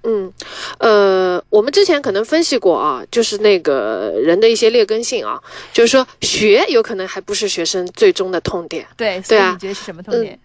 [0.09, 0.31] 嗯，
[0.79, 5.37] 呃，我们之前可能分析过啊，就是那个人的一些劣根性啊，
[5.73, 10.39] 就是说学有可能还不是学生最终的痛点，对，对啊你觉得是什么痛点？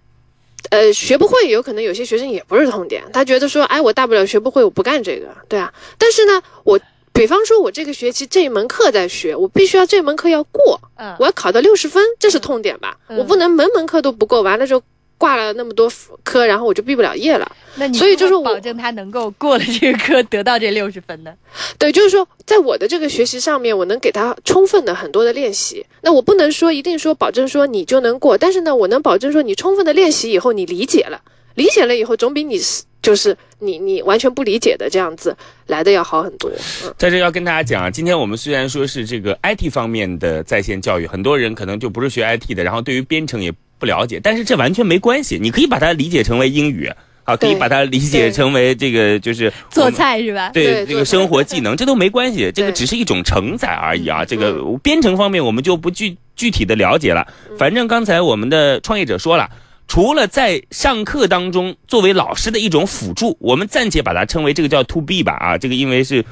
[0.70, 5.72] 呃，学不会有可能有些学生也不是痛点，他觉得说，哎，我大不了学不会，我不干这个，对啊。
[5.96, 6.78] 但是呢，我
[7.12, 12.96] 比方说，我这个学期这一门课在学，我必须要这门课要过，嗯我要考到六十分，这是痛点吧？
[13.08, 14.82] 嗯我不能门门课都不过，完了之后
[15.22, 15.88] 挂了那么多
[16.24, 17.48] 科，然后我就毕不了业了。
[17.76, 21.32] 那你所以就是保证他能够过了这个科，得到这六十分呢？
[21.78, 25.86] 对，就是说，在我的这个学习上面，我能给他充分的很多的练习。
[26.00, 31.22] 那我不能说一定说保证说你就能过，但是呢，我能保证说你充分的练习以后，你理解了，
[31.54, 35.36] 理解了以后，总比你是就是你你完全不理解的这样子
[35.68, 36.50] 来的要好很多。
[36.84, 43.52] 嗯，在这要跟大家讲啊，今天我们虽然说是这个 IT 方面的在线教育，很多人可能就不是学 IT 的，然后对于编程也
[43.82, 46.88] 不了解，但是这完全没关系，你可以把它理解成为英语。
[47.24, 50.50] 啊，可以把它理解成为这个就是做菜是吧？
[50.52, 54.24] 对这个生活技能，这都没关系，这个只是一种承载而已啊。
[54.24, 57.24] 这个嗯编程方面我们就不具具体的了解了。
[57.56, 59.48] 反正刚才我们的创业者说了，
[59.86, 66.24] 除了在上课当中作为老师的一种辅助，我们暂且把它称为这个叫 to B 吧啊，这个因为是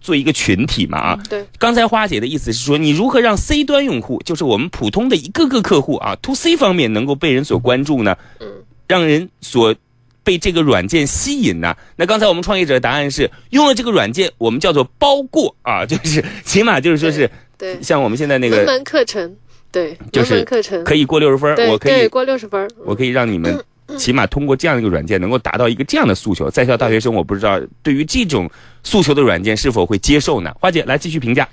[0.00, 1.18] 做一个群体嘛啊。
[1.28, 8.16] 对，刚才花姐的意思是说，你如何让 C 端用户，就是我们普通的一个个客户啊，to C 方面能够被人所关注呢？
[8.40, 8.48] 嗯，
[8.86, 9.74] 让人所
[10.22, 11.76] 被这个软件吸引呢？
[11.96, 19.36] 那刚才我们创业者的答案是，用了这个软件，我们叫做包过啊， 就是起码就是说是对，像我们现在那个门门课程，
[19.70, 23.56] 对，就是课程，可以过六十分我可以过六十分我可以让你们
[23.96, 26.50] 起码通过这样一个软件，能够达到一个这样的诉求。
[26.50, 28.50] 在校大学生，我不知道对于这种
[28.82, 30.52] 诉求的软件是否会接受呢？
[30.60, 31.48] 花姐来继续评价。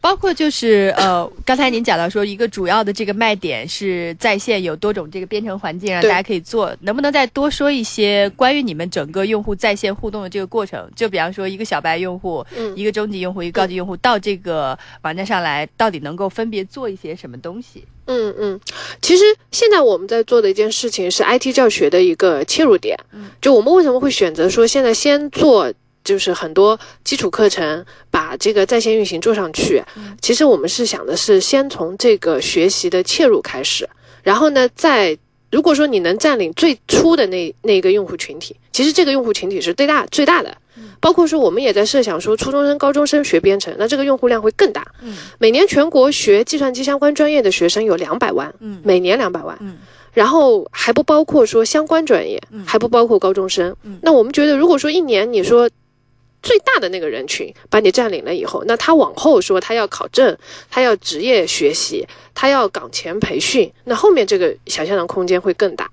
[0.00, 10.88] 包括就是呃， 刚才您讲到说，一个主要的这个卖点是在线有多种这个编程环境让大家可以做，能不能再多说一些关于你们整个用户在线互动的这个过程？
[10.94, 17.84] 就比方说，一个小白用户、嗯一个中级用户、一个高级用户到这个网站上来，到底能够分别做一些什么东西？
[18.08, 18.60] 嗯嗯，
[19.02, 22.96] 其实现在我们在做的一件事情是 IT 教学的一个切入点。
[23.12, 25.72] 嗯，就我们为什么会选择说现在先做
[26.06, 33.86] 就是很多基础课程把这个在线运行做上去，嗯其实我们是想的是先从这个学习的切入开始，
[34.22, 35.18] 然后呢，再
[35.50, 40.56] 如果说你能占领最初的那那个用户群体，其实这个用户群体是最大最大的。
[40.98, 44.84] 包括说，我们也在设想说，初中生、高中生学编程，那这个用户量会更大。
[45.02, 49.56] 嗯每年全国学计算机相关专业的学生有两百万，嗯每年两百万。
[49.60, 49.76] 嗯
[50.12, 53.74] 然后还不包括说相关专业，嗯还不包括高中生。
[53.84, 55.68] 嗯那我们觉得，如果说一年你说
[56.46, 60.38] 最大的那个人群把你占领了以后，那他往后说他要考证，
[60.70, 65.90] 他要职业学习，他要岗前培训，那后面这个想象的空间会更大。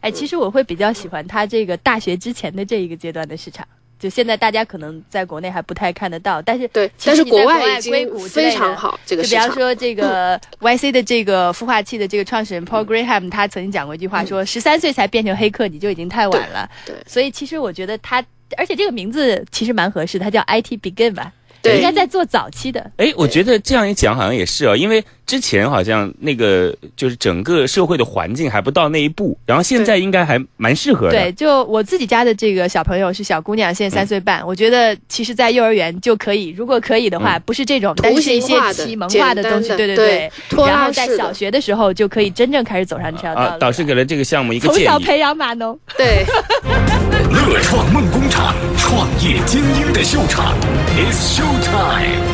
[0.00, 3.66] 哎，其实我会比较喜欢他这个大学之前的这一个阶段的市场。
[3.96, 9.30] 就现在大家可能在国内还不太看得到，但是对，但是国外已经硅谷非常好，这个就。
[9.30, 16.68] 比方说这个 YC 的这个孵化器的这个创始人 Paul Graham，他曾经讲过一句话，说十三岁才变成黑客，你就已经太晚了。
[16.84, 18.22] 对对所以其实我觉得他，
[18.56, 22.90] 而且这个名字其实蛮合适，它叫 IT Begin 吧，对应该在做早期的。
[22.96, 31.12] 哎，我觉得这样一讲好像也是哦，因为之前好像那个就是整个社会的环境还不到那一步，然后现在应该还蛮适合的。
[31.12, 34.46] 对，就我自己家的这个小朋友是小姑娘，现在三岁半。
[34.46, 40.30] 我觉得其实，在幼儿园就可以，如果可以的话，嗯不是这种，但是一些启蒙化的东西，对对对
[40.66, 44.84] 然后在小学的时候就可以真正开始走上这条道路啊了。，导师给了这个项目一个建议。
[44.84, 45.78] 从小培养码农。
[45.96, 46.22] 对，
[47.46, 50.56] 乐创梦工厂，创业精英的秀场
[50.96, 52.24] ，It's Show Time。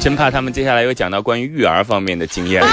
[0.00, 2.64] 真怕他们接下来又讲到关于育儿方面的经验。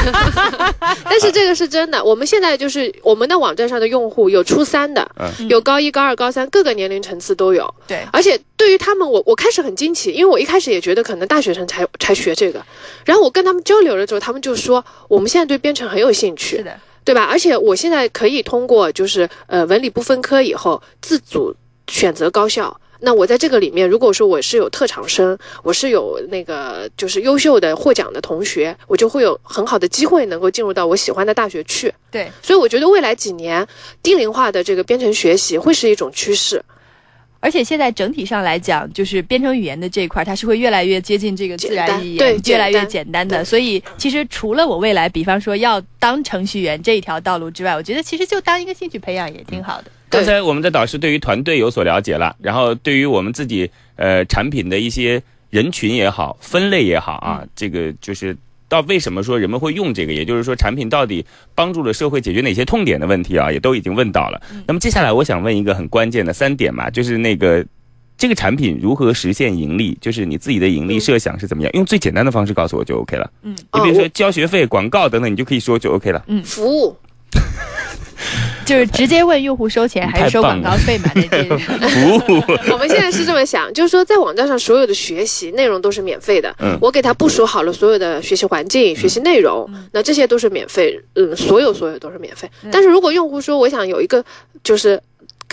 [1.05, 2.03] 但是这个是真的。
[2.03, 7.71] 我们现在就是我们的网站上的用户有初三的，嗯有高一、高二、高三，各个年龄层次都有。
[7.87, 12.63] 对，而且对于他们，我我开始很惊奇，因为我一开始也觉得可能大学生才才学这个，
[13.05, 17.23] 然后我跟他们交流了之后，他们就说我们现在对编程很有兴趣，是的，对吧？
[17.23, 21.55] 而且我现在可以通过就是呃文理不分科以后自主
[21.87, 22.79] 选择高校。
[23.05, 31.93] 那我在这个里面，如果说我是有特长生，我是有那个就是优秀的获奖的同学，我就会有很好的机会能够进入到我喜欢的大学去。
[32.09, 33.67] 对，所以我觉得未来几年
[34.01, 36.63] 低龄化的这个编程学习会是一种趋势。
[37.43, 43.43] 而且现在整体上来讲，就是编程语言的这一块，它是会越来越接近这个自然语言，对越来越简单的。
[43.43, 49.91] 所以其实除了我未来，比方说要当程序员这一条道路之外，我觉得其实就当一个兴趣培养也挺好的。
[50.09, 58.37] 刚才我们的导师对于团队有所了解了，然后对于我们自己呃产品的一些人群也好，分类也好啊，这个就是
[58.73, 64.41] 到为什么说人们会用这个，也就是说产品到底帮助了社会解决哪些痛点的问题啊，也都已经问到了。
[64.65, 67.63] 那么接下来我想问一个很关键的三点嘛，就是那个。
[68.15, 69.97] 这个产品如何实现盈利？
[69.99, 71.71] 就是你自己的盈利设想是怎么样？
[71.73, 73.29] 用最简单的方式告诉我就 OK 了。
[73.41, 76.23] 嗯，你比如说哦交学费、广告等等，你就可以说就 OK 了。
[76.27, 76.95] 嗯服务
[78.65, 81.11] 就是直接问用户收钱还是收广告费嘛？
[81.15, 86.53] 那这服务，我们现在是这么想，就是说在网站上所有的学习内容都是免费的。
[86.59, 92.49] 嗯我给他部署好了所有的学习环境、学习内容，那这些都是免费，嗯，所有所有都是免费。
[92.71, 94.23] 但是如果用户说我想有一个
[94.63, 94.99] 就是。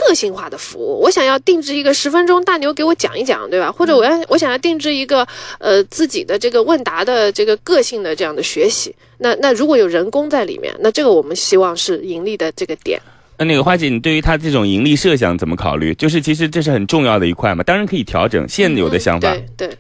[0.01, 3.71] 个性化的服务，我想要定制一个十分钟大牛给我讲一讲，对吧？
[3.71, 5.27] 或者我要我想要定制一个
[5.59, 13.01] 呃自己的这个问答的这个个性的这样的学习，那那如果有人工在里面，那这个我们希望是盈利的这个点。
[13.39, 15.95] 那那个花姐，你对于他这种盈利设想怎么考虑？
[15.95, 19.33] 就是其实这是很重要的一块嘛，当然可以调整现有的想法。
[19.33, 19.77] 嗯对对，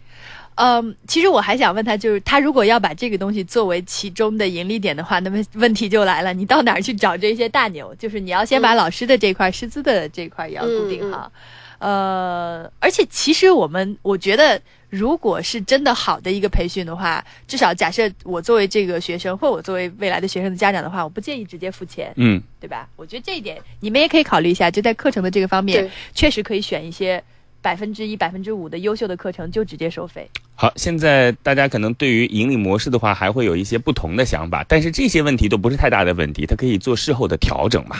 [0.56, 7.94] 嗯，其实我还想问他，就是他如果要把这个东西作为其中的盈利点的话，那么问题就来了，你到哪儿去找这些大牛？
[7.94, 11.32] 就是你要先把嗯老师的这块、师资的这块也要固定好。
[11.78, 14.60] 呃，而且其实我们我觉得，
[14.90, 22.86] 如果是真的好的一个培训的话，至少假设我作为这个学生，或我作为未来的学生的家长的话，我不建议直接付钱，嗯，对吧？
[22.96, 27.24] 我觉得这一点你们也可以考虑一下，就在课程的这个方面，确实可以选一些
[27.62, 30.28] 百分之一、百分之五的优秀的课程，就直接收费。
[30.54, 37.96] 好，现在大家可能对于盈利模式的话，还会有一些不同的想法，但是这些问题都不是太大的问题，它可以做事后的调整嘛。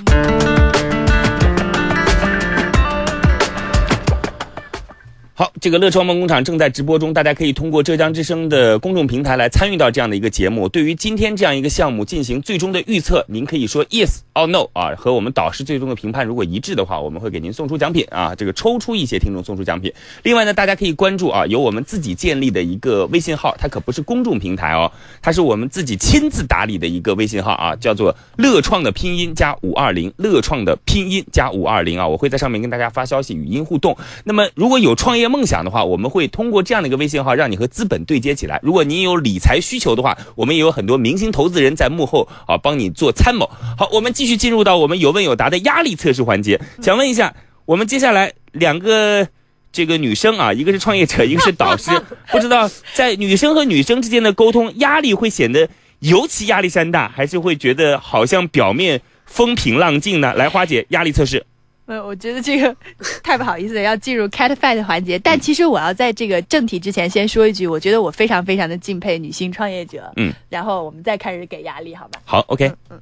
[5.40, 10.68] 好，这个乐创梦工厂正在直播中，大家可以通过浙江之声的公众平台来参与到这样的一个节目。
[10.68, 19.90] 对于今天这样一个项目进行最终的预测，您可以说 yes or no 啊，和我们导师最终的评判如果一致的话，我们会给您送出奖品啊，这个抽出一些听众送出奖品。
[20.24, 33.97] 另外呢，大家可以关注啊，由我们自己建立的一个微信号，它可不是公众平台哦，它是我们自己亲自打理的一个微信号啊，叫做乐创的拼音加五二零，乐创的拼音加五二零啊，我会在上面跟大家发消息、语音互动。
[34.24, 38.59] 那么如果有创业梦想的话，我们会通过这样的一个微信号，让你和资本对接起来。
[38.62, 43.49] 如果您有理财需求的话，我们也有很多明星投资人在幕后啊帮你做参谋。
[43.78, 49.28] 好，我们继续进入到我们有问有答的压力测试环节，想问一下，我们接下来两个
[49.72, 51.91] 这个女生啊，一个是创业者，一个是导师，
[52.33, 55.68] 不知道在女生和女生之间的沟通压力会显得
[56.01, 60.35] 尤其压力山大，还是会觉得好像表面风平浪静呢？
[60.35, 61.47] 来，花姐，压力测试。
[61.91, 62.74] 呃，我觉得这个
[63.20, 65.18] 太不好意思了，要进入 cat fight 环节。
[65.18, 70.12] 但其实我要在这个正题之前先说一句，我觉得我非常非常的敬佩女性创业者。
[70.14, 72.20] 嗯，然后我们再开始给压力，好吧？
[72.24, 72.72] 好，OK。
[72.91, 73.01] 嗯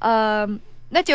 [0.00, 0.58] 呃，
[0.88, 1.14] 那就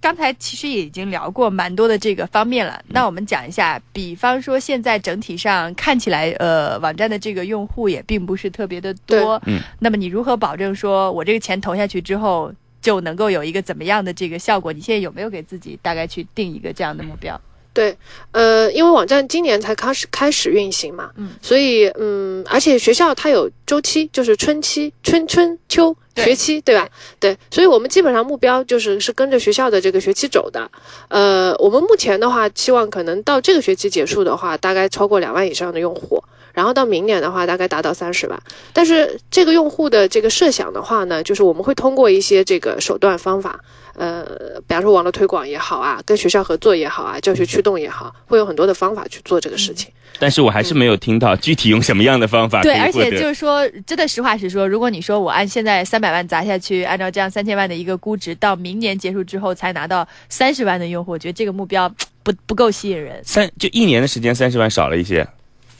[0.00, 2.82] 刚才其实也已经聊过蛮多的这个方面了。
[2.88, 9.40] 那我们讲一下，比方说现在整体上看起来，呃，网站的这个用户也并不是特别的多。
[9.46, 12.52] 嗯，那么你如何保证说我这个钱投下去之后？
[12.86, 14.72] 就能够有一个怎么样的这个效果？
[14.72, 17.40] 你现在有没有给自己大概去定一个这样的目标？
[17.74, 17.92] 对，
[18.30, 26.88] 呃，因为网站今年才开始开始运行嘛，嗯，所以嗯，而且学校它有周期，就是春期、春春秋学期，对吧？
[27.18, 30.70] 对，所以我们基本上目标就是是跟着学校的这个学期走的。
[31.08, 36.22] 呃，我们目前的话，期望可能到这个学期结束的话，大概超过两万以上的用户。
[36.56, 38.42] 然后到明年的话，大概达到三十万。
[38.72, 43.60] 但是这个用户的这个设想的话呢，就是我们会通过一些这个手段方法，
[43.94, 44.24] 呃，
[44.66, 49.92] 比方说网络推广也好啊，跟学校合作也好啊，教学驱动也好，会有很多的方法去做这个事情。
[50.18, 61.86] 但是我还是没有听到具体用什么样的方法对，而且就是说，真的实话实说，如果你说我按现在三百万砸下去，按照这样三千万的一个估值，到明年结束之后才拿到三十万的用户，我觉得这个目标
[62.22, 65.28] 不不够吸引人，三就一年的时间，三十万少了一些。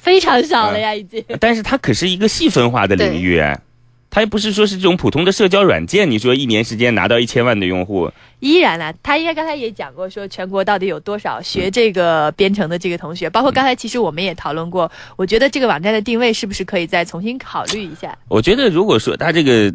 [0.07, 1.23] 非常少了呀，已经。
[1.41, 3.59] 但是它可是一个细分化的领域，哎，
[4.09, 6.09] 它又不是说是这种普通的社交软件。
[6.09, 18.17] 你说一年时间拿到一千万的用户，依然呢、他应该刚才也讲过，说全国到底有多少学这个编程的这个同学，包括刚才其实我们也讨论过，我觉得这个网站的定位是不是可以再重新考虑一下？
[18.29, 19.75] 我觉得如果说他这个，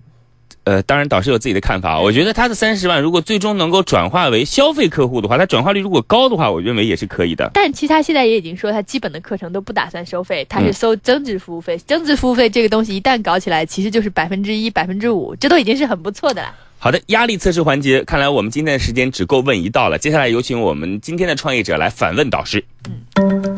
[0.63, 1.99] 呃，当然导师有自己的看法。
[1.99, 7.49] 我觉得他的三十万如果最终能够转化为消费客户的话，他转化率如果高的话，我认为也是可以的。
[7.53, 11.77] 但其实他现在也已经说，他基本的课程都不打算收费，他是嗯收增值服务费。
[11.79, 16.53] 增值服务费这个东西一旦搞起来，其实就是百分之一、百分之五，这都已经是很不错的了。
[16.83, 19.99] 好的，压力测试环节，看来我们今天的时间只够问一道了。
[19.99, 22.65] 接下来有请我们今天的创业者来反问导师。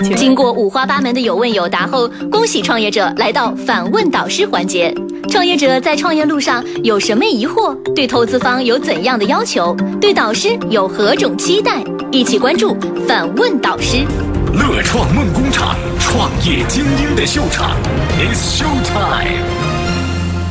[0.03, 4.93] 请经过五花八门的有问有答后，恭喜创业者来到反问导师环节。
[5.29, 7.73] 创业者在创业路上有什么疑惑？
[7.93, 9.73] 对投资方有怎样的要求？
[10.01, 11.81] 对导师有何种期待？
[12.11, 14.03] 一起关注反问导师。
[14.51, 17.77] 乐创梦工厂，创业精英的秀场
[18.19, 19.45] ，It's Show Time。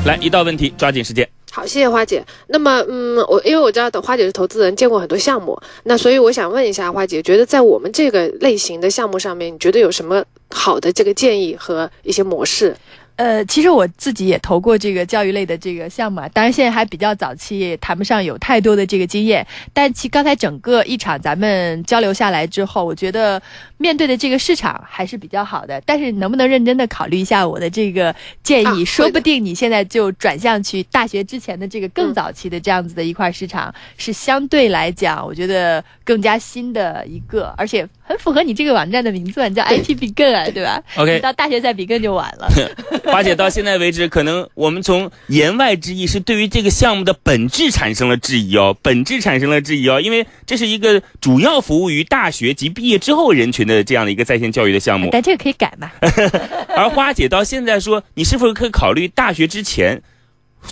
[0.06, 1.28] 来，一道问题，抓紧时间。
[1.54, 2.24] 好，谢谢花姐。
[2.46, 12.74] 那么，嗯，我因为我知道的花姐是投资人，见过很多项目，那所以我想问一下花姐，觉得在我们这个类型的项目上面，你觉得有什么好的这个建议和一些模式？
[13.22, 19.46] 呃，其实我自己也投过这个教育类的这个项目啊，当然现在还比较早期，也谈不上有太多的这个经验。
[19.72, 23.40] 但其刚才整个一场咱们交流下来之后，我觉得
[23.78, 25.80] 面对的这个市场还是比较好的。
[25.86, 28.12] 但是能不能认真的考虑一下我的这个
[28.42, 28.82] 建议？
[28.82, 42.48] 啊说不定你现在就转向去大学之前的这个更早期的这样子的一块市场，是相对来讲，我觉得更加新的一个，而且很符合你这个网站的名字嘛，你叫 IT Begin 啊，对吧 OK 你到大学再 Begin 就晚了。
[43.10, 55.08] 花姐到现在为止，可能我们从言外之意是对于这个项目的本质产生了质疑哦，本质产生了质疑哦，因为这是一个主要服务于大学及毕业之后人群的这样的一个在线教育的项目。
[55.12, 55.90] 但这个可以改嘛？
[56.76, 60.02] 而花姐到现在说，你是否可以考虑大学之前？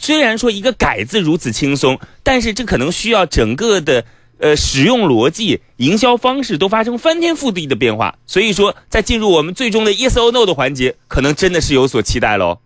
[0.00, 4.04] 虽然说一个“改”字如此轻松，但是这可能需要整个的
[4.40, 8.14] 呃使用逻辑、营销方式都发生翻天覆地的变化。
[8.26, 12.58] 所以说，在进入我们最终的 yes or no 的环节，可能真的是有所期待喽。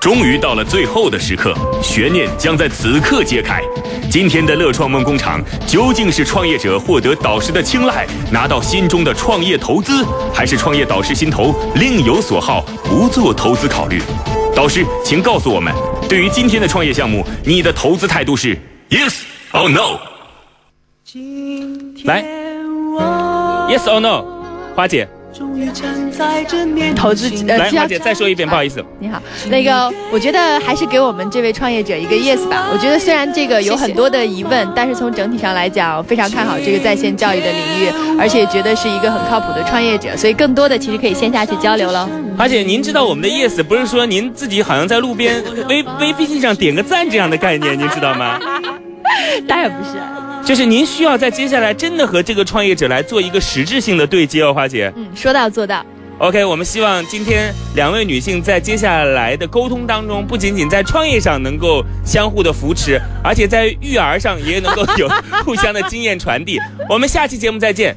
[0.00, 3.60] 终于到了最后的时刻，悬念将在此刻揭开。
[4.08, 14.00] 今天的乐创梦工厂究竟是创业者获得导师的青睐，拿到心中的创业投资，还是创业导师心头另有所好，不做投资考虑？
[14.54, 15.74] 导师，请告诉我们，
[16.08, 18.56] 对于今天的创业项目，你的投资态度是
[18.90, 19.98] yes or no？
[22.04, 22.22] 来
[23.68, 24.24] ，yes or no？
[24.74, 25.08] 花姐，
[26.94, 28.82] 投资呃，来，需要花姐再说一遍，不好意思。
[28.98, 29.20] 你好，
[29.50, 32.68] 那个，我觉得还是给我们这位创业者一个 yes 吧。
[32.72, 42.08] 我觉得虽然这个有很多的疑问，但是从整体上来讲，非常看好这个在线教育的领域，而且觉得是一个很靠谱的创业者，所以更多的其实可以线下去交流了。
[42.38, 48.38] 而且您知道我们的 yes 不是说您自己好像在路边微微微信上点个赞这样的概念，您知道吗？
[49.46, 49.92] 当然不是，
[50.46, 54.92] 就是您需要在接下来真的和这个创业者来做一个实质性的对接哦，花姐。
[54.94, 55.84] 嗯，说到做到。
[56.18, 65.08] OK，我们希望今天两位女性在接下来的沟通当中，不仅仅在创业上能够相互的扶持，而且在育儿上也能够有
[65.44, 66.60] 互相的经验传递。
[66.88, 67.96] 我们下期节目再见，